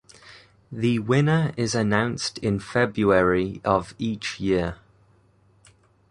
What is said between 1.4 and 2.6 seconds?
is announced in